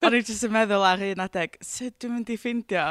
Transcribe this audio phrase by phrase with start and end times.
[0.00, 2.84] O'n i jyst yn meddwl ar un adeg, sut dwi'n mynd i ffeindio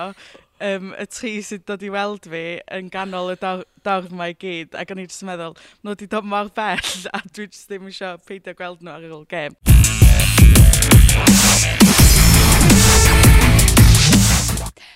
[0.67, 2.43] um, y tri sydd dod i weld fi
[2.77, 4.77] yn ganol y dor dorf mae gyd.
[4.77, 7.89] Ac o'n i jyst yn meddwl, nhw wedi dod mor bell a dwi jyst ddim
[7.89, 9.57] eisiau peidio gweld nhw ar ôl gêm.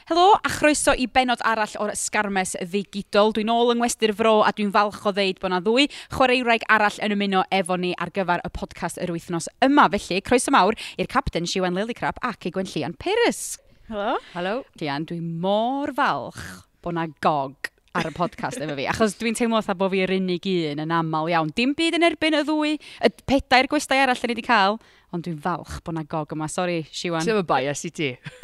[0.03, 3.29] Helo, a chroeso i benod arall o'r Sgarmes Ddigidol.
[3.37, 6.97] Dwi'n ôl yng Ngwestyr Fro a dwi'n falch o ddeud bod na ddwy chwaraewraig arall
[7.07, 9.85] yn ymuno efo ni ar gyfer y podcast yr wythnos yma.
[9.93, 13.61] Felly, croeso mawr i'r capten Siwan Lilycrap ac i Gwenllian Pyrrhus.
[13.87, 14.19] Helo.
[14.33, 14.57] Helo.
[14.75, 16.43] Llian, dwi'n mor falch
[16.83, 20.51] bod na gog ar y podcast efo fi, achos dwi'n teimlo fatha bod fi'r unig
[20.51, 21.55] un yn aml iawn.
[21.55, 24.81] Dim byd yn erbyn y ddwy, y pedair gwestai arall ni wedi cael,
[25.15, 26.51] ond dwi'n falch bod na gog yma.
[26.51, 27.23] Sori, Siwan.
[27.23, 28.15] Ti'n bias i ti?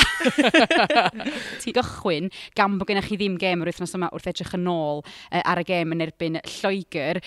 [1.62, 5.04] ti gychwyn gan bod gennych chi ddim gêm yr wythnos yma wrth edrych yn ôl
[5.04, 7.22] uh, ar y gêm yn erbyn Lloegr.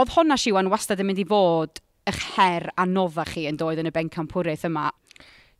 [0.00, 3.82] Oedd honna, Siwan, wastad yn mynd i fod eich her a nodda chi yn doedd
[3.82, 4.90] yn y bencampwraeth yma.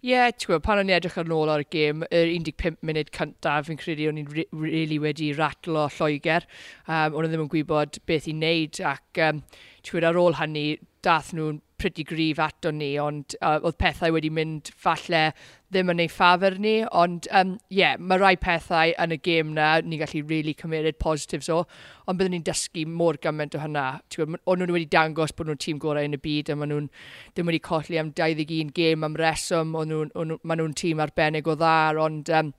[0.02, 2.80] Ie, yeah, ti'n gwybod, pan o'n i edrych ar ôl ar y gêm, yr 15
[2.83, 6.48] munud cyntaf, fi'n credu o'n i'n really wedi ratlo Lloegr.
[6.88, 10.41] Um, o'n i ddim yn gwybod beth i wneud ac um, ti'n gwybod, ar ôl
[10.41, 10.64] hynny,
[11.06, 15.28] dath nhw'n pretty grif ato ni, ond uh, oedd pethau wedi mynd falle
[15.73, 19.55] ddim yn ei ffafr ni, ond ie, um, yeah, mae rai pethau yn y gêm
[19.56, 21.62] na ni'n gallu really cymeryd positives o,
[22.06, 23.87] ond byddwn ni'n dysgu mor gymaint o hynna.
[24.20, 26.89] O'n nhw wedi dangos bod nhw'n tîm gorau yn y byd a maen nhw'n
[27.33, 32.00] ddim wedi colli am 21 gêm am reswm, ond maen nhw'n tîm arbennig o ddar,
[32.05, 32.53] ond um,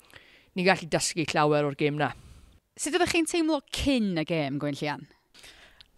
[0.57, 2.13] ni'n gallu dysgu llawer o'r gêm na.
[2.73, 5.05] Sut ydych chi'n teimlo cyn y gêm, Gwyn Llian?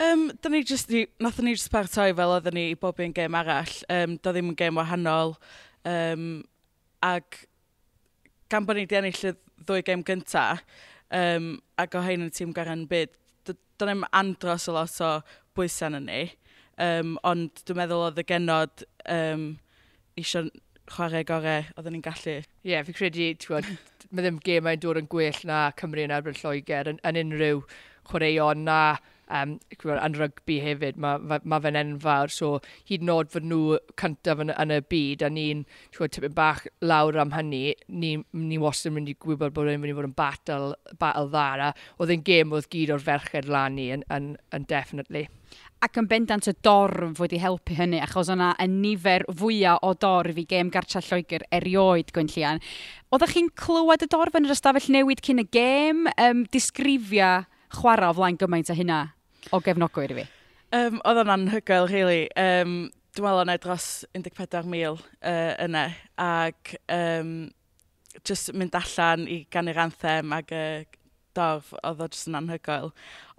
[0.04, 0.90] Um, da ni just,
[1.24, 3.72] nathon ni just partoi fel oedden ni i bob un gêm arall.
[3.88, 5.38] Um, da ddim yn gêm wahanol.
[5.88, 6.44] Um,
[7.04, 7.46] Ac
[8.52, 9.34] gan bod ni wedi ennill y
[9.66, 10.46] ddwy gêm gynta,
[11.16, 13.16] um, ac o hyn yn tîm garan byd,
[13.80, 15.12] do'n ni'n andros o lot o
[15.58, 16.22] bwysau yn ni.
[16.82, 19.48] Um, ond dwi'n meddwl oedd y genod um,
[20.20, 20.50] eisiau
[20.92, 22.38] chwarae gorau oedden ni'n gallu.
[22.42, 26.14] Ie, yeah, fi credu, ti'n gwybod, mae ddim gemau'n dod yn gwell na Cymru yn
[26.16, 27.64] erbyn Lloegr yn, yn unrhyw
[28.12, 28.80] chwaraeon na
[29.30, 32.60] um, yn rygbi hefyd, mae ma, ma fe'n enfawr, so
[32.90, 35.64] hyd yn oed fod nhw cyntaf yn, yn y byd, a ni'n
[35.96, 39.94] tipyn bach lawr am hynny, ni, ni wastad yn mynd i gwybod bod yn mynd
[39.94, 41.72] i fod yn battle, batal ddara.
[42.00, 45.28] Oedd e'n gêm oedd gyd o'r ferched lan ni yn, yn, yn definitely.
[45.86, 50.40] Ac yn bendant y dorf wedi helpu hynny, achos yna y nifer fwyaf o dorf
[50.40, 52.62] i gêm gartra Lloegr erioed, Gwynllian.
[53.14, 56.08] Oeddech chi'n clywed y dorf yn yr ystafell newid cyn y gêm?
[56.16, 59.02] Um, disgrifia chwarae o flaen gymaint o hynna?
[59.54, 60.28] o gefnogwyr i fi?
[60.76, 62.26] Um, oedd o'n anhygoel, really.
[62.40, 62.78] Um,
[63.16, 65.86] dwi'n meddwl o'n dros 14,000 uh, yna,
[66.20, 67.36] ac um,
[68.28, 70.66] just mynd allan i gan i'r anthem ac y
[71.36, 72.92] dorf, oedd o just yn anhygoel.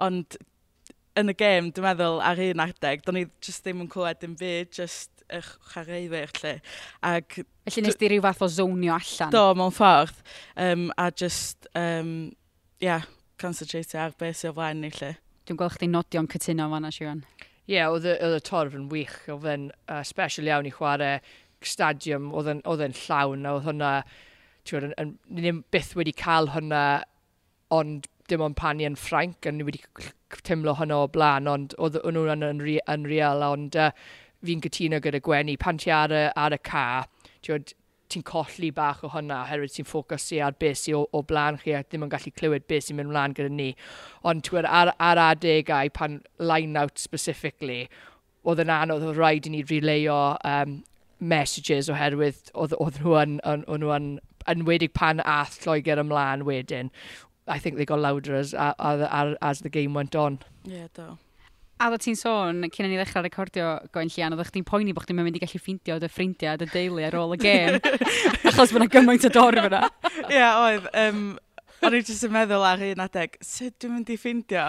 [0.04, 0.38] Ond
[1.16, 4.36] yn y gêm, dwi'n meddwl, ar un adeg, do'n i just ddim yn clywed yn
[4.40, 6.54] byd, just eich chareiddi'r lle.
[7.10, 7.40] Ac...
[7.66, 9.32] Felly nes di rhyw fath o zonio allan?
[9.34, 10.24] Do, mewn ffordd.
[10.62, 12.32] Um, a just, um,
[12.84, 13.08] yeah,
[13.40, 15.16] concentrate ar beth sy'n o flaen ni lle.
[15.46, 17.20] Dwi'n gweld chdi nodio'n cytuno fan Siwan.
[17.66, 19.14] Ie, yeah, oedd y torf yn wych.
[19.30, 21.20] Oedd yn uh, special iawn i chwarae
[21.66, 23.92] stadiwm, oedd yn llawn, a oedd hwnna,
[24.66, 26.82] ti'n gwybod, ni ddim byth wedi cael hwnna,
[27.74, 29.82] ond dim ond pan i yn Ffrainc, a ni wedi
[30.46, 32.62] teimlo hwnna o blaen, ond oedd nhw'n yn, yn,
[32.94, 33.90] yn real, ond uh,
[34.46, 36.86] fi'n cytuno gyda Gwenu, pan ti ar y, ar y ca,
[37.38, 37.76] ti'n gwybod,
[38.12, 41.74] ti'n colli bach o hwnna, oherwydd ti'n ffocysu ar beth sy'n o, o blaen chi
[41.76, 43.70] a ddim yn gallu clywed beth sy'n mynd mlaen gyda ni.
[44.26, 47.84] Ond ti'n ar, ar adegau pan line-out specifically,
[48.46, 50.80] oedd yn anodd oedd rhaid i ni rileio um,
[51.18, 54.10] messages oherwydd oedd, oedd nhw yn, yn, nhw yn,
[54.52, 56.92] yn wedig pan ath Lloegr ymlaen wedyn.
[57.48, 60.40] I think they got louder as, as, as the game went on.
[60.64, 61.18] Yeah, do.
[61.76, 65.04] A dda ti'n sôn, cyn i ni ddechrau recordio goen llian, oeddech chdi'n poeni bod
[65.04, 67.76] chdi'n mynd i gallu ffeindio dy ffrindiau, dy deulu ar ôl y gêm,
[68.48, 69.82] achos bod yna gymaint o dorf yna.
[70.31, 70.88] Ie, yeah, oedd.
[71.03, 71.20] Um,
[71.84, 74.65] o'n i jyst yn meddwl ar un adeg, sut dwi'n mynd i ffeindio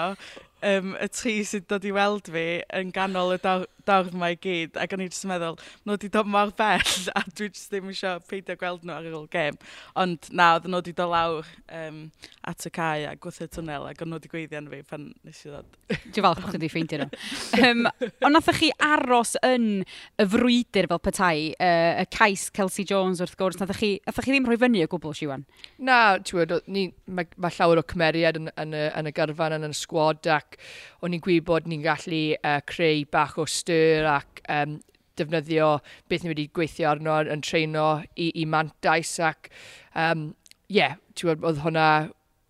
[0.67, 3.39] um, y tri sydd dod i weld fi yn ganol y
[3.87, 7.23] dorf mae gyd, ac o'n i jyst yn meddwl, nhw wedi dod mor bell, a
[7.31, 9.57] dwi jyst ddim eisiau peidio gweld nhw ar ôl gêm.
[9.99, 11.49] Ond na, oedd nhw wedi dod lawr
[11.79, 12.03] um,
[12.47, 15.51] at y cae a gwythio twnel, ac o'n nhw wedi gweiddian fi pan nes i
[15.51, 15.79] ddod.
[15.89, 17.21] Dwi'n falch bod chi wedi ffeindio nhw.
[17.63, 17.83] um,
[18.27, 23.37] ond nath chi aros yn y frwydr fel petai, uh, y cais Kelsey Jones wrth
[23.39, 25.47] gwrs, nath chi, nath chi ddim rhoi fyny y gwbl, Siwan?
[25.81, 29.67] Na, ti'n mae ma llawer o cymeriad yn, yn, yn, y, yn y gyrfan, yn
[29.67, 30.57] y sgwad, ac
[31.03, 34.77] o'n i'n gwybod ni'n gallu uh, creu bach o styr ac um,
[35.17, 35.77] defnyddio
[36.09, 39.49] beth ni wedi gweithio arno yn treino i, i mantais ac
[39.95, 40.29] um,
[40.73, 41.87] yeah, oedd hwnna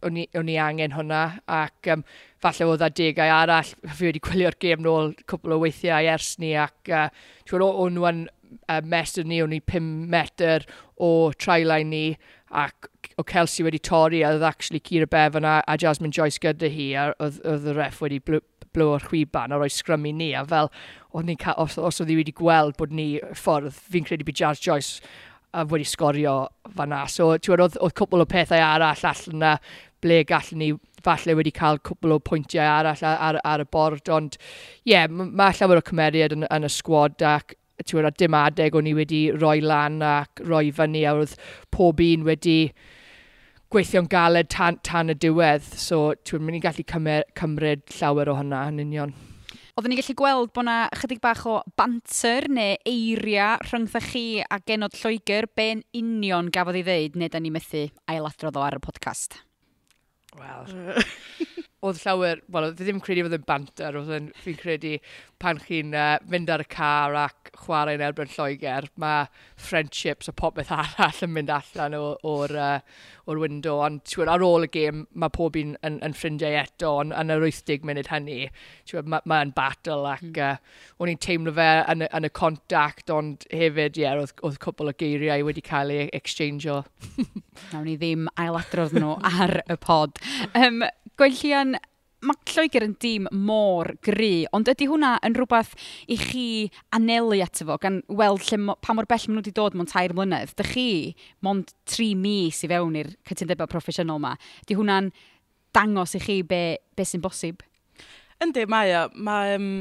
[0.06, 2.04] o'n i, angen hwnna ac um,
[2.44, 6.92] falle oedd adegau arall fi wedi gwylio'r gêm nôl cwbl o weithiau ers ni ac
[6.94, 7.08] uh,
[7.50, 8.26] o'n nhw yn
[8.70, 10.66] uh, mesur ni, o'n i 5 metr
[11.04, 12.06] o trailain ni,
[12.52, 12.90] ac
[13.20, 16.92] o Kelsey wedi torri a oedd actually Cira Bevan a, a Jasmine Joyce gyda hi
[16.96, 20.72] a oedd, oedd y ref wedi blwy'r chwiban a roi scrum i ni a fel
[21.26, 25.02] ni, os, os oedd hi wedi gweld bod ni ffordd fi'n credu bod Jazz Joyce
[25.54, 26.38] a wedi sgorio
[26.76, 27.06] fanna.
[27.10, 29.54] So ti'n oedd, oedd cwbl o pethau arall allan na
[30.04, 30.72] ble gallwn ni
[31.04, 35.08] falle wedi cael cwbl o pwyntiau arall ar, ar, ar y bord ond ie, yeah,
[35.10, 38.96] mae llawer o cymeriad yn, yn y sgwad ac tiwod, a dim adeg o'n i
[38.98, 41.36] wedi roi lan ac roi fyny a oedd
[41.74, 42.60] pob un wedi
[43.74, 45.66] gweithio'n galed tan, tan y diwedd.
[45.78, 49.16] So, ti'n mynd i'n gallu cymryd, cymryd llawer o hynna yn union.
[49.78, 54.58] Oedden ni'n gallu gweld bod yna chydig bach o banter neu eiria rhyngdda chi a
[54.66, 58.82] genod Lloegr be'n union gafodd ei ddeud neu da ni methu ailadrodd o ar y
[58.82, 59.38] podcast?
[60.40, 60.66] Wel,
[61.86, 64.96] oedd llawer, wel, fi e ddim credu oedd yn banter, oedd fi'n credu
[65.38, 69.28] pan chi'n uh, mynd ar y car ac chwarae yn erbyn Lloegr, mae
[69.62, 72.80] friendships a popeth arall yn mynd allan o'r, uh,
[73.30, 76.96] or window, ond tiwod, ar ôl y gêm, mae pob un yn, yn ffrindiau eto,
[77.04, 78.40] ond yn yr 80 munud hynny,
[78.90, 80.40] mae'n ma, ma battle ac mm.
[80.48, 84.58] uh, o'n i'n teimlo fe yn, yn y contact, ond hefyd, ie, yeah, oedd, oedd
[84.66, 86.82] cwbl o geiriau wedi cael eu exchange o.
[87.74, 90.18] Nawn ni ddim ailadrodd nhw ar y pod.
[90.58, 90.82] Um,
[91.18, 91.80] Gwellian,
[92.22, 95.72] mae Lloegr yn dîm môr gry, ond ydy hwnna yn rhywbeth
[96.14, 96.44] i chi
[96.94, 100.14] anelu ato fo, gan weld lle, pa mor bell maen nhw wedi dod mewn tair
[100.14, 100.54] mlynedd.
[100.60, 100.90] Dych chi,
[101.42, 104.36] mond tri mis i fewn i'r cytundebau proffesiynol yma.
[104.66, 105.08] Ydy hwnna'n
[105.74, 106.60] dangos i chi be,
[106.94, 107.64] be sy'n bosib?
[108.46, 109.08] Yndi, mae o.
[109.18, 109.72] Mae, um,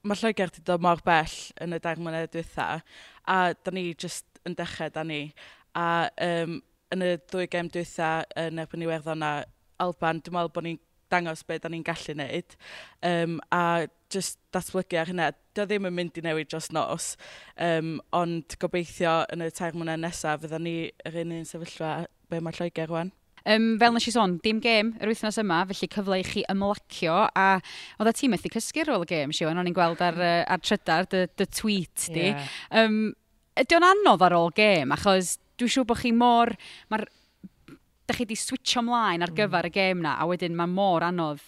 [0.00, 2.70] mae Lloegr wedi dod mor bell yn y dair mlynedd diwetha,
[3.28, 5.20] a da ni jyst yn dechrau, da ni.
[5.76, 6.56] A um,
[6.96, 8.14] yn y ddwy gem diwetha,
[8.46, 9.34] yn erbyn i werddon na,
[9.82, 10.78] Alban, dwi'n meddwl bod ni'n
[11.12, 12.56] dangos beth da ni'n gallu wneud
[13.06, 15.30] um, a just datblygu ar hynna.
[15.56, 17.14] Dio ddim yn mynd i newid dros nos,
[17.62, 20.76] um, ond gobeithio yn y tair mwynhau nesaf fydda ni
[21.08, 21.92] yr un un sefyllfa
[22.30, 23.12] be mae Lloegr rwan.
[23.46, 27.20] Um, fel nes i sôn, dim gêm yr wythnos yma, felly cyfle i chi ymlacio.
[27.38, 27.60] A
[28.00, 30.48] oedd y tîm methu cysgu ar ôl y gêm, Siwan, o'n i'n gweld ar, mm.
[30.50, 32.32] ar trydar, dy, dy tweet di.
[32.32, 32.50] Yeah.
[32.82, 33.14] Um,
[33.56, 36.52] Ydy o'n anodd ar ôl gêm, achos dwi'n siŵr bod chi mor...
[36.92, 37.06] Mae'r
[38.06, 39.70] da chi wedi switcho mlaen ar gyfer mm.
[39.70, 41.42] y gêm na, a wedyn mae mor anodd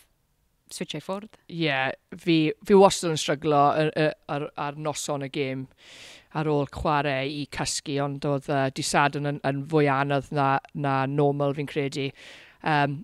[0.75, 1.39] switcho i ffwrdd.
[1.49, 3.93] Ie, yeah, fi, fi wastad yn stryglo ar,
[4.29, 5.67] ar, ar noson y gêm
[6.37, 11.01] ar ôl chwarae i cysgu, ond oedd uh, disadwn yn, yn fwy anodd na, na
[11.09, 12.11] normal fi'n credu.
[12.61, 13.01] Um,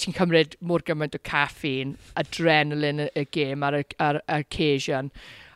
[0.00, 5.12] ti'n cymryd mor gymaint o caffeine, adrenalin y gêm ar, ar, ar occasion,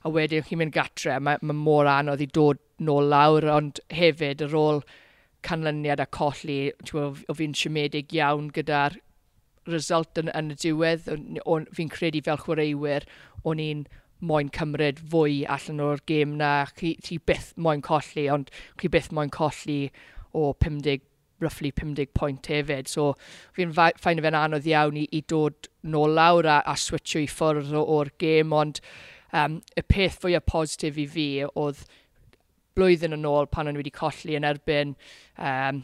[0.06, 4.46] a wedyn chi'n mynd gatre, mae, mae mor anodd i dod nôl lawr, ond hefyd
[4.46, 4.84] ar ôl
[5.46, 8.98] canlyniad a colli, o, o fi'n siomedig iawn gyda'r
[9.68, 11.08] result yn, yn y diwedd.
[11.76, 13.06] Fi'n credu fel chwaraewyr,
[13.48, 13.84] o'n i'n
[14.18, 16.52] moyn cymryd fwy allan o'r gêm na.
[16.78, 18.50] Chi, chi byth moyn colli, ond
[18.80, 19.92] chi byth moyn colli
[20.34, 21.04] o 50,
[21.40, 22.90] roughly 50 pwynt hefyd.
[22.90, 23.12] So
[23.56, 27.74] fi'n ffain fe'n anodd iawn i, i dod nôl lawr a, a switcho i ffwrdd
[27.78, 28.82] o'r gêm, ond
[29.32, 31.84] um, y peth fwyaf positif i fi oedd
[32.78, 34.94] blwyddyn yn ôl pan o'n wedi colli yn erbyn
[35.36, 35.82] um,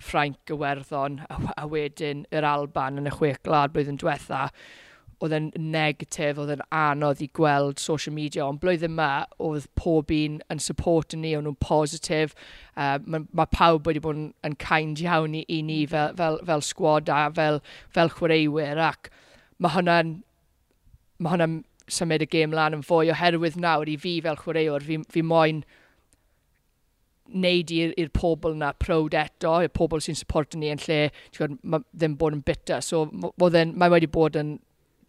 [0.00, 4.46] Ffrainc Werddon a, a wedyn yr Alban yn y chwech glad blwyddyn diwetha
[5.20, 10.12] oedd yn negatif, oedd yn anodd i gweld social media, ond blwyddyn yma oedd pob
[10.16, 12.32] un yn support ni, o'n nhw'n positif.
[12.72, 15.90] Uh, Mae ma pawb wedi bod yn, yn kind iawn i, i ni mm.
[15.92, 17.60] fel, fel, fel sgwad a fel,
[17.92, 19.12] fel chwaraewyr, ac
[19.60, 20.14] mae hwnna'n
[21.20, 21.50] ma hwnna
[21.92, 25.64] symud y gêm lan yn fwy oherwydd nawr i fi fel chwaraewr, fi, fi moyn
[27.30, 31.00] wneud i'r pobl na prowd eto, i'r pobl sy'n supporto ni yn lle,
[31.36, 32.82] gwod, ma, ddim bod yn bitter.
[32.84, 34.58] So, mae ma wedi bod yn,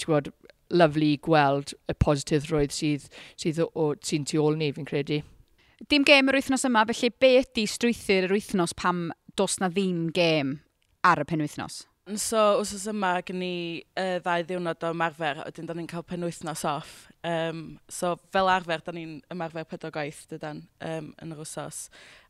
[0.06, 0.32] gwod,
[0.72, 3.08] lyflu gweld y positif positifrwydd sydd,
[3.40, 3.62] sydd
[4.08, 5.22] sy'n tu ôl ni, fi'n credu.
[5.90, 9.10] Dim gêm yr wythnos yma, felly be ydy strwythyr yr wythnos pam
[9.40, 10.60] dos na ddim gêm
[11.08, 11.82] ar y penwythnos?
[12.10, 13.56] So, wrth yma, gen i
[13.94, 16.96] uh, ddau ddiwrnod o ymarfer, a wedyn da ni'n cael penwythnos off.
[17.24, 21.84] Um, so, fel arfer, da ni'n ymarfer pedwar gwaith, dydan, um, yn yr wsos.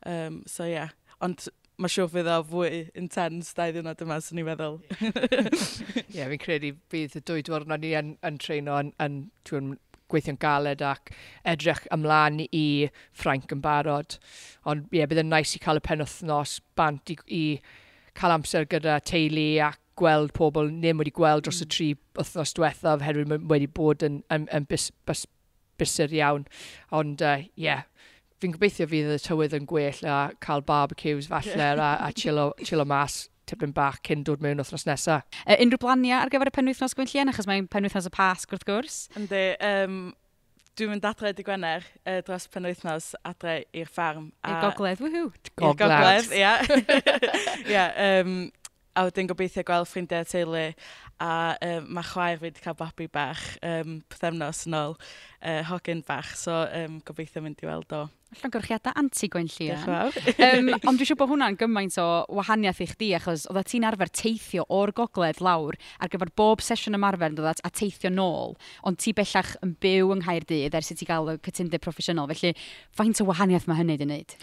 [0.04, 0.76] Um, so, ie.
[0.76, 0.92] Yeah.
[1.24, 1.48] Ond
[1.80, 4.82] mae siŵr fydd o fwy intense dau ddiwrnod yma, sy'n ni'n meddwl.
[5.00, 9.22] Ie, yeah, fi'n credu bydd y dwy diwrnod ni yn, yn treino yn, yn,
[9.56, 9.70] yn
[10.12, 11.14] gweithio'n galed ac
[11.48, 12.66] edrych ymlaen i
[13.16, 14.20] Ffrainc yn barod.
[14.68, 17.46] Ond ie, yeah, bydd yn nice i cael y penwthnos bant i, i
[18.18, 21.74] cael amser gyda teulu a gweld pobl ddim wedi gweld dros y mm.
[21.76, 21.88] tri
[22.18, 25.26] wythnos diwethaf oherwydd wedi bod yn, yn, yn bus, bus,
[25.80, 26.48] busur iawn.
[26.96, 27.84] Ond ie, uh, yeah.
[28.42, 32.88] fi'n gobeithio fydd y tywydd yn gwell a cael barbecues falle a, a chilo, chilo
[32.88, 35.28] mas tipyn bach cyn dod mewn wythnos nesaf.
[35.44, 39.04] Uh, unrhyw blaniau ar gyfer y penwythnos gwynllian achos mae'n penwythnos y Pasg wrth gwrs?
[39.20, 40.02] Ynddi, um,
[40.82, 44.32] dwi'n mynd adre dy Gwener uh, dros penwythnos adre i'r ffarm.
[44.50, 45.28] I'r gogledd, wwhw.
[45.62, 46.56] I'r gogledd, ia.
[47.74, 48.40] ia, um,
[48.98, 50.64] a wedyn gobeithio gweld ffrindiau teulu
[51.22, 51.34] a
[51.68, 56.34] um, mae chwaer fi wedi cael babi bach um, pethefnos yn ôl, uh, hogyn bach,
[56.40, 58.08] so um, gobeithio mynd i weld o
[58.40, 60.16] llongyrchiadau anti-gwen fawr.
[60.38, 62.08] um, ond dwi'n eisiau bod hwnna'n gymaint o
[62.38, 66.98] wahaniaeth i chdi, achos oedd ti'n arfer teithio o'r gogledd lawr ar gyfer bob sesiwn
[67.00, 68.56] ymarfer yn dod a teithio nôl,
[68.88, 72.54] ond ti bellach yn byw yng Nghaerdydd ers i ti gael y cytundeb proffesiynol, felly
[72.98, 74.38] faint o wahaniaeth mae hynny wedi wneud?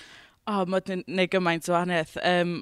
[0.48, 2.16] O, oh, mae'n wedi'n gwneud gymaint o wahaniaeth.
[2.24, 2.58] Um,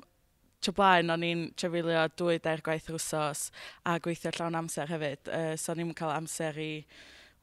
[0.62, 3.48] tro blaen, o'n i'n trefilio dwy dair gwaith rwsos
[3.86, 5.30] a gweithio llawn amser hefyd.
[5.30, 6.70] Uh, so o'n i'n cael amser i,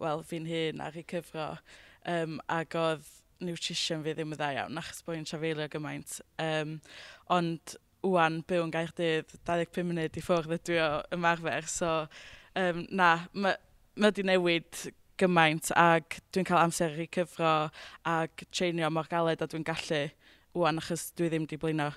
[0.04, 1.52] wel, fi'n hun ar ei cyfro.
[2.10, 3.08] Um, ac oedd
[3.48, 6.20] nutrition fi ddim yn dda iawn, achos bod i'n trafeilio gymaint.
[6.42, 6.78] Um,
[7.34, 11.94] ond wwan, byw yn Gaerdydd, 25 munud i ffwrdd ydw i o ymarfer, so
[12.60, 13.56] um, na, mae
[13.96, 14.88] ma wedi newid
[15.22, 17.54] gymaint ac dwi'n cael amser i cyfro
[18.10, 20.08] ac treinio mor galed a dwi'n gallu
[20.58, 21.92] wwan achos dwi ddim wedi blino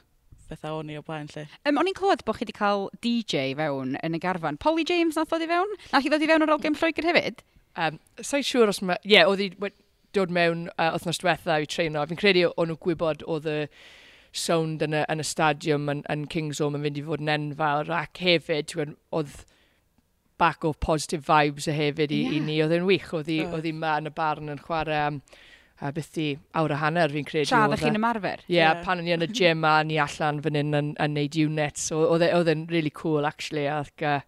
[0.50, 1.46] bethau o'n i o blaen lle.
[1.66, 4.60] Um, o'n i'n clywed bod chi wedi cael DJ fewn yn y garfan.
[4.62, 5.72] Polly James nath ddod i fewn?
[5.90, 7.42] Nath chi ddod i fewn ar ôl gym Lloegr hefyd?
[7.76, 9.00] Um, Sa'n siŵr os mae...
[9.02, 9.50] Ie, yeah, oedd i
[10.16, 12.04] dod mewn uh, wythnos diwetha i treino.
[12.08, 13.58] Fi'n credu o'n nhw'n gwybod oedd y
[14.36, 17.32] sound yn y, yn y stadiwm yn, yn Kings Home yn fynd i fod yn
[17.34, 19.36] enfawr ac hefyd oedd
[20.38, 22.36] back o positive vibes y hefyd i, yeah.
[22.36, 22.56] i ni.
[22.64, 23.76] Oedd e'n wych, oedd hi uh.
[23.76, 25.20] ma yn y barn yn chwarae um,
[25.84, 27.50] a beth di awr a hanner fi'n credu.
[27.50, 28.00] Tra ddech chi'n e.
[28.00, 28.44] ymarfer?
[28.46, 28.84] Ie, yeah, yeah.
[28.84, 31.90] pan o'n i yn y gym a ni allan fan hyn yn, yn neud units.
[31.92, 34.20] E, oedd e'n really cool actually ac uh,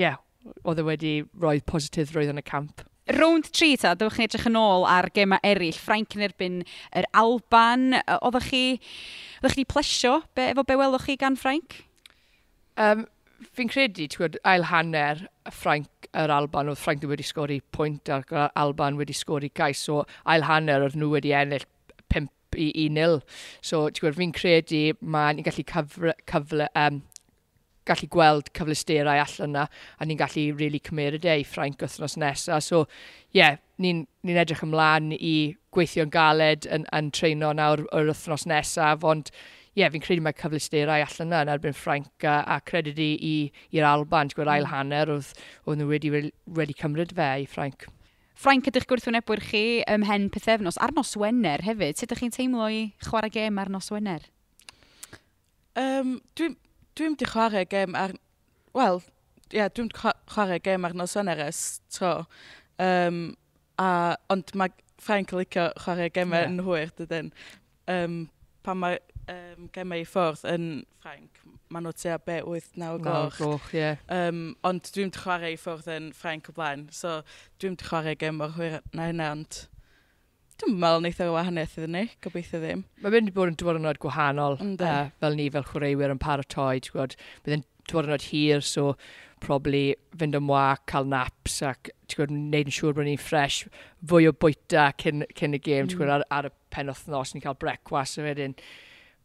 [0.00, 0.20] yeah,
[0.64, 2.84] oedd e wedi roi positif roedd yn y camp.
[3.10, 5.78] Round 3 ta, dywch chi'n edrych yn ôl ar gemau eraill.
[5.78, 6.60] Ffrainc yn erbyn
[6.96, 7.96] yr Alban.
[8.20, 8.64] Oeddech chi,
[9.40, 11.80] oeddech chi plesio be, efo be welwch chi gan Ffrainc?
[12.78, 13.06] Um,
[13.56, 18.30] fi'n credu, ti'n gwybod, ail hanner Ffrainc yr Alban, oedd Ffrainc wedi sgori pwynt ac
[18.48, 21.66] Alban wedi sgori gais, so ail hanner oedd nhw wedi ennill
[22.14, 23.20] 5 i 1-0.
[23.58, 27.02] So, ti'n gwybod, fi'n credu mae'n gallu cyfle, cyfle um,
[27.88, 29.66] gallu gweld cyfleusterau allan yna,
[29.98, 32.64] a ni'n gallu really cymeryd e i Ffrainc wythnos nesaf.
[32.66, 32.82] So,
[33.32, 38.46] ie, yeah, ni'n ni, edrych ymlaen i gweithio'n galed yn, yn treino nawr o'r wythnos
[38.50, 42.58] nesaf, ond ie, yeah, fi'n credu mae cyfleusterau allan yna yn erbyn Ffrainc a, a
[42.66, 43.34] credu i
[43.70, 44.74] i'r Alban, ti'n gweld ail mm.
[44.74, 45.32] hanner oedd,
[45.64, 46.12] oedd nhw wedi,
[46.58, 47.86] wedi cymryd fe i Ffrainc.
[48.40, 51.98] Ffrainc ydych gwrthwynebwyr chi ym hen pethefnos ar nos Wener hefyd.
[51.98, 54.24] Sut ydych chi'n teimlo i chwarae gêm ar nos Wener?
[55.76, 56.56] Um, dwi'n
[57.00, 58.12] Dwi'n di chwarae gêm ar...
[58.76, 58.98] Wel,
[59.48, 62.26] ie, yeah, dwi'n chwarae gêm ar nos Weneres, tro.
[62.76, 63.22] Um,
[63.80, 66.50] a, ond mae Frank yn licio chwarae gemau yeah.
[66.50, 67.30] yn hwyr, dydyn.
[67.88, 68.18] Um,
[68.66, 68.98] pan mae
[69.32, 70.68] um, gemau i ffwrdd yn
[71.00, 71.40] Ffrainc,
[71.72, 73.40] maen nhw tua be 8-9 o gloch.
[73.40, 74.04] gloch yeah.
[74.12, 77.22] um, ond dwi'n chwarae i ffwrdd yn Ffrainc o blaen, so
[77.62, 79.62] dwi'n chwarae gem o'r hwyr na hynna, ond
[80.60, 82.84] Dwi'n meddwl wneud o wahaniaeth iddyn ni, gobeithio ddim.
[83.00, 87.14] Mae'n mynd i bod yn diwrnod gwahanol, uh, fel ni fel chwaraewyr yn paratoi, ti'n
[87.46, 88.90] bydd yn diwrnod hir, so
[89.40, 93.62] probably fynd am wac, cael naps ac gwybod, wneud yn siŵr bod ni'n ffres
[94.10, 95.94] fwy o bwyta cyn, cyn y gêm, mm.
[95.94, 98.58] gwybod, ar, ar, y pen wythnos, ni'n cael brecwas a wedyn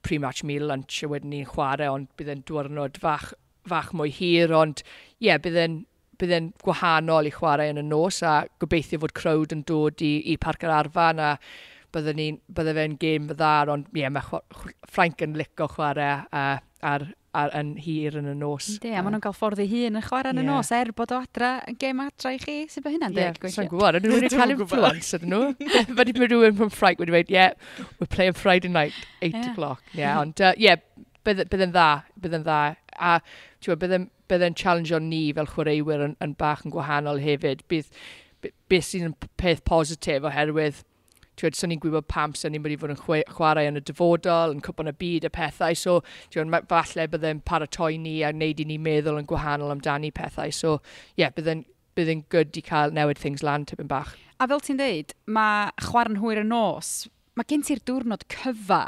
[0.06, 3.34] pre-match meal lunch a wedyn ni'n chwarae, ond bydd yn diwrnod fach,
[3.68, 5.82] fach mwy hir, ond ie, yeah, bydd yn
[6.20, 10.18] bydd e'n gwahanol i chwarae yn y nos a gobeithio fod crowd yn dod i,
[10.32, 11.36] i parc yr arfan a
[11.96, 14.42] bydde, ni, bydde fe'n gêm fyddar, ond ie, yeah, mae
[14.92, 16.44] Frank yn licio chwarae a,
[16.86, 17.06] ar,
[17.36, 18.68] ar, yn hir yn y nos.
[18.84, 21.14] De, a maen nhw'n cael ffordd ei hun yn chwarae yn y nos, er bod
[21.16, 22.58] o adra yn gêm adra i chi.
[22.72, 23.40] Sut mae hynna'n deg?
[23.40, 24.00] Ie, sa'n gwybod.
[24.00, 25.70] Ydyn nhw wedi cael influence, ydyn nhw?
[25.94, 27.56] Fyddi mi rhywun from Ffrainc wedi dweud, yeah,
[28.00, 29.52] we're playing Friday night, 8 yeah.
[29.52, 29.84] o'clock.
[29.94, 30.84] Ie, yeah, ond, ie, uh, yeah,
[31.26, 31.90] bydde'n dda,
[32.22, 32.60] bydde'n dda.
[32.96, 33.18] A,
[33.60, 37.64] ti'n gwybod, bydde'n bydde'n challengeio ni fel chwaraewyr yn, yn bach yn gwahanol hefyd.
[37.72, 37.90] Bydd,
[38.70, 40.84] beth sy'n peth positif oherwydd
[41.36, 44.54] Twyd, so ni'n gwybod pam sy'n ni'n mynd i fod yn chwarae yn y dyfodol,
[44.56, 45.76] yn cwpan y byd, y pethau.
[45.76, 45.98] So,
[46.32, 50.54] twyd, falle byddai'n paratoi ni a wneud i ni meddwl yn gwahanol amdani pethau.
[50.56, 50.78] So,
[51.16, 51.66] ie, yeah, byddai'n
[51.96, 54.16] bydd good i cael newid things lan tipyn bach.
[54.40, 58.82] A fel ti'n dweud, mae chwarae'n hwyr y nos mae gen ti'r diwrnod cyfa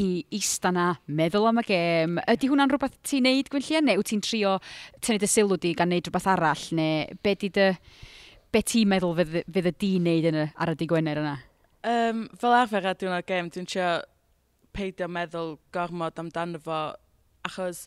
[0.00, 2.20] i ista na, meddwl am y gêm.
[2.30, 4.56] Ydy hwnna'n rhywbeth ti'n neud, Gwynllun, neu wyt ti'n trio
[5.02, 7.70] tynnu dy sylw di gan neud rhywbeth arall, neu be di dy...
[8.52, 11.36] Be ti'n meddwl fydd, fydd y di wneud yn y, ar y di Gwener yna?
[11.88, 13.86] Um, fel arfer ar diwrnod gêm, dwi'n trio
[14.76, 16.80] peidio meddwl gormod amdano fo,
[17.48, 17.86] achos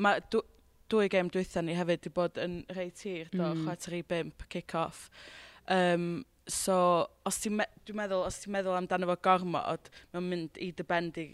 [0.00, 3.66] mae dwy gêm dwythau ni hefyd wedi bod yn reit tir, do, mm.
[3.66, 5.10] chwarter i bimp, kick-off.
[5.68, 6.78] Um, So,
[7.26, 11.28] os ti'n me dwi'n meddwl, os ti'n meddwl amdano fo gormod, mae'n mynd i debendu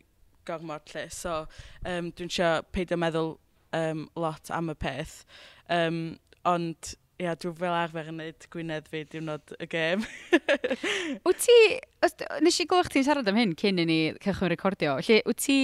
[0.49, 1.07] gormod lle.
[1.13, 1.43] So,
[1.85, 3.35] um, dwi'n siarad peidio meddwl
[3.77, 5.23] um, lot am y peth.
[5.73, 6.03] Um,
[6.49, 10.05] ond, ia, dwi'n fel arfer yn neud Gwynedd fi diwrnod y gêm.
[11.27, 11.59] wyt ti,
[12.05, 15.45] os, nes i glwch ti'n siarad am hyn cyn i ni cychwyn recordio, lle wyt
[15.45, 15.59] ti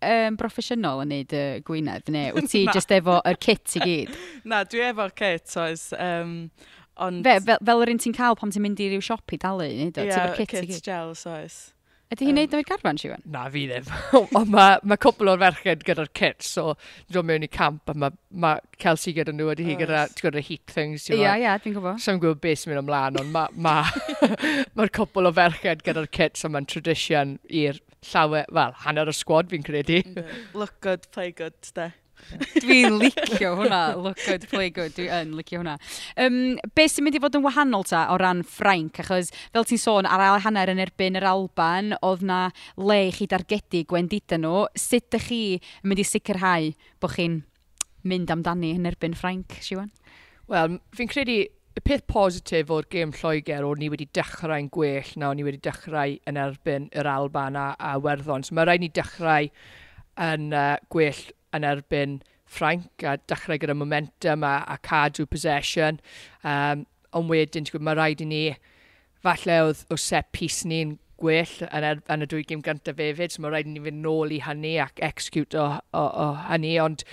[0.00, 3.84] um, broffesiynol yn neud y uh, Gwynedd, neu wyt ti jyst efo y kit i
[3.84, 4.16] gyd?
[4.50, 5.88] Na, dwi efo'r kit, oes.
[5.98, 6.36] Um,
[6.96, 7.24] Ond...
[7.26, 9.68] Fe, fel, fel yr un ti'n cael pam ti'n mynd i ryw siop i dalu,
[9.80, 10.04] neud o?
[10.08, 11.66] Yeah, kit, kit gel, soes.
[12.14, 13.24] Ydy hi'n neud o'r garfan, Siwan?
[13.34, 13.88] Na, fi ddim.
[14.38, 16.76] Ond mae ma cwpl o'r ferched gyda'r kit, so
[17.10, 20.44] dwi'n mewn i camp a mae ma Kelsey gyda nhw, wedi hi oh, gyda, gyda
[20.46, 21.08] heat things.
[21.10, 21.98] Ie, ie, dwi'n gwybod.
[22.04, 23.74] So gwybod beth sy'n mynd ymlaen, ond mae'r ma,
[24.78, 29.50] ma cwpl o ferched gyda'r kit, so mae'n tradition i'r llawer, wel, hanner y squad
[29.50, 30.04] fi'n credu.
[30.54, 31.90] Look good, play good, de.
[32.60, 35.76] Dwi'n licio hwnna, look good, play good, Dwi'n licio hwnna.
[36.20, 36.38] Um,
[36.76, 40.08] be sy'n mynd i fod yn wahanol ta o ran Ffrainc, achos fel ti'n sôn,
[40.10, 42.46] ar ail hanner yn erbyn yr Alban, oedd na
[42.80, 47.42] le i chi dargedu gwendida nhw, sut ydych chi yn mynd i sicrhau bod chi'n
[48.06, 49.92] mynd amdani yn erbyn Ffrainc, Siwan?
[50.50, 51.40] Wel, fi'n credu
[51.76, 55.60] y peth positif o'r gêm Lloegr o'n ni wedi dechrau'n gwell na o'n ni wedi
[55.66, 58.46] dechrau yn erbyn yr Alban a, a Werddon.
[58.46, 59.50] So mae rhaid ni dechrau
[60.26, 61.20] yn uh, gwell
[61.54, 66.00] yn erbyn Frank a dechrau gyda momentum a, a cadw possession.
[66.44, 66.86] Um,
[67.16, 68.44] ond wedyn, ti'n gwybod, mae rhaid i ni,
[69.24, 73.32] falle oedd o set piece ni'n gwell yn, er, yn y dwy gym gyntaf hefyd,
[73.32, 76.74] so mae rhaid i ni fynd nôl i hynny ac execute o, o, o hynny,
[76.82, 77.06] ond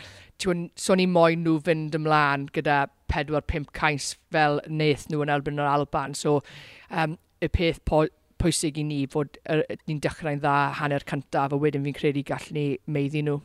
[0.43, 5.61] ti'n so ni moyn nhw fynd ymlaen gyda 4-5 cais fel wnaeth nhw yn erbyn
[5.61, 6.41] yr Alban, so
[6.89, 8.03] um, y peth po,
[8.43, 12.59] pwysig i ni fod er, ni'n dechrau'n dda hanner cyntaf a wedyn fi'n credu gallwn
[12.59, 13.39] ni meiddi nhw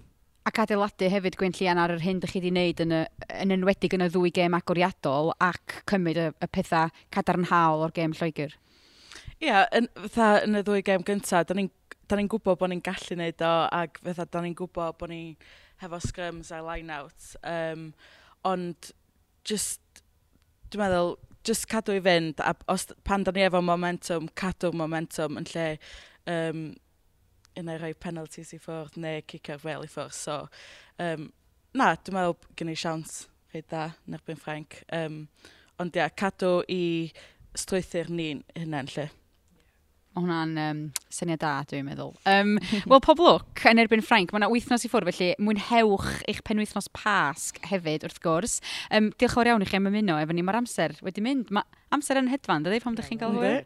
[0.49, 3.03] ac adeiladu hefyd Gwyn Llian ar yr hyn ydych chi wedi wneud yn, y,
[3.43, 8.17] yn enwedig yn y ddwy gêm agoriadol ac cymryd y, y pethau cadarnhaol o'r gêm
[8.17, 8.55] Lloegr?
[9.39, 11.71] Ie, yeah, yn, fatha yn y ddwy gêm gyntaf, da ni'n
[12.09, 15.23] da ni'n gwybod bod ni'n gallu wneud o, ac fatha da ni'n gwybod bod ni
[15.83, 17.35] hefo sgrims a line-outs.
[17.45, 17.91] Um,
[18.49, 18.93] ond
[19.49, 19.83] just,
[20.73, 25.37] dwi'n meddwl, just cadw i fynd, a os, pan da ni efo momentum, cadw momentum
[25.41, 25.69] yn lle
[26.33, 26.69] um,
[27.59, 30.17] yna rhoi penalties i ffwrdd neu cicar fel i ffwrdd.
[30.17, 30.41] So,
[31.03, 31.29] um,
[31.75, 33.21] na, dwi'n meddwl gen i siawns
[33.53, 34.83] rhaid da yn erbyn Ffrainc.
[34.95, 35.23] Um,
[35.81, 36.83] ond ia, cadw i
[37.59, 39.09] strwythyr ni'n hynna'n lle
[40.21, 42.13] hwnna'n um, syniad da, dwi'n meddwl.
[42.29, 42.57] Um,
[42.91, 46.91] Wel, pob lwc yn erbyn Ffrainc, mae yna wythnos i ffwrdd, felly mwynhewch eich penwythnos
[46.97, 48.59] pasg hefyd, wrth gwrs.
[48.91, 51.53] Um, diolch yn fawr iawn i chi am ymuno efo ni, mae'r amser wedi mynd.
[51.55, 53.59] Mae amser yn hedfan, dydy, pam ydych chi'n cael hwyl?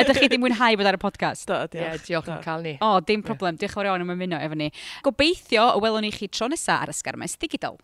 [0.00, 1.46] Ydych chi wedi mwynhau bod ar y podcast?
[1.50, 2.00] Do, diolch.
[2.00, 2.76] Ie, diolch yn cael ni.
[2.84, 4.70] O, dim problem, diolch yn fawr iawn am ymuno efo ni.
[5.06, 7.78] Gobeithio, welwn ni chi tro nesaf ar ysgarmais digidol.